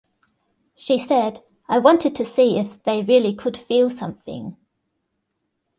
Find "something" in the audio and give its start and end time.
3.91-4.57